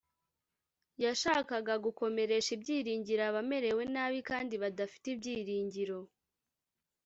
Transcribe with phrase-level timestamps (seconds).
[1.03, 5.99] Yashakaga gukomeresha ibyiringiro abamerewe nabi kandi badafite ibyiringiro